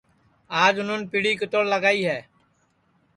[0.63, 2.19] آج اُنون پیڑی کِتوڑ لگائی ہے